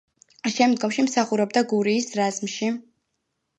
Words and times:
შემდგომში 0.55 1.05
მსახურობდა 1.09 1.63
გურიის 1.75 2.11
რაზმში. 2.23 2.75